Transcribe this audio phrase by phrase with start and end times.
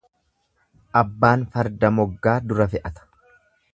[1.01, 3.07] Abbaan farda moggaa dura fe'ata.